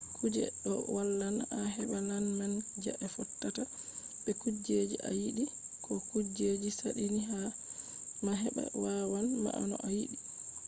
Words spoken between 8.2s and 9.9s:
ma. heɓa wanna ma no a